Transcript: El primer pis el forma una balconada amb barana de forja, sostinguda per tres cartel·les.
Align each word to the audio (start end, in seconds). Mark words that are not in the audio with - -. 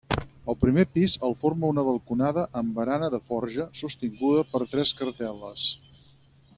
El 0.51 0.55
primer 0.61 0.85
pis 0.95 1.17
el 1.27 1.35
forma 1.41 1.69
una 1.73 1.83
balconada 1.89 2.45
amb 2.61 2.73
barana 2.79 3.11
de 3.17 3.21
forja, 3.29 3.69
sostinguda 3.83 4.49
per 4.55 4.65
tres 4.73 4.99
cartel·les. 5.03 5.69